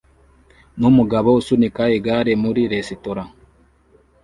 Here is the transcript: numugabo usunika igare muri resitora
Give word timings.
numugabo 0.79 1.29
usunika 1.39 1.83
igare 1.97 2.33
muri 2.43 2.61
resitora 2.73 3.23